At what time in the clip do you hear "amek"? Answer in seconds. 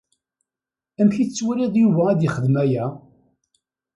0.99-1.15